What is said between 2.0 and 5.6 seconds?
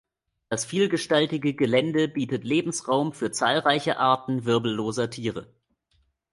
bietet Lebensraum für zahlreiche Arten wirbelloser Tiere.